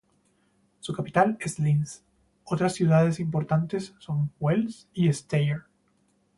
Su 0.79 0.93
capital 0.95 1.37
es 1.41 1.59
Linz; 1.59 2.03
otras 2.43 2.73
ciudades 2.73 3.19
importantes 3.19 3.93
son 3.99 4.31
Wels 4.39 4.89
y 4.95 5.13
Steyr. 5.13 5.65